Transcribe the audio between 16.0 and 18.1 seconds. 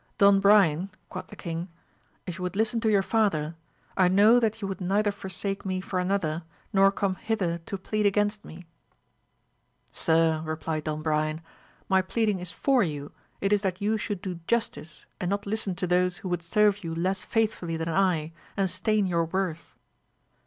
who would serve you less faithfully than